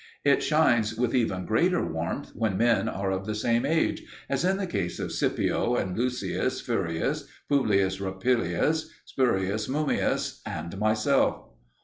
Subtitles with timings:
[0.25, 4.57] It shines with even greater warmth when men are of the same age, as in
[4.57, 11.49] the case of Scipio and Lucius Furius, Publius Rupilius, Spurius Mummius, and myself.